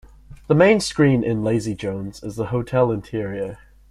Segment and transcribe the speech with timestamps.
[0.47, 3.59] The main screen in "Lazy Jones" is the hotel interior.